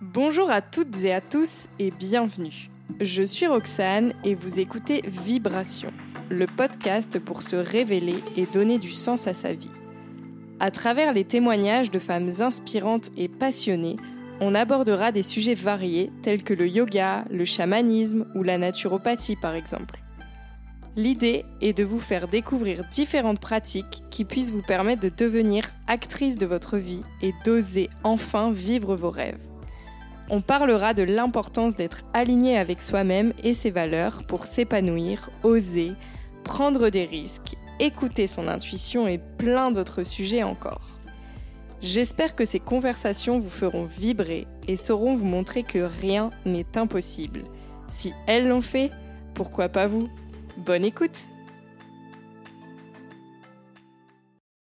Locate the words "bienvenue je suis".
1.90-3.48